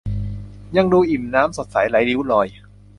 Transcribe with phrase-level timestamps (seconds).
[0.77, 2.47] ยังดูอิ่มน้ำ สดใสไร้ริ้วรอย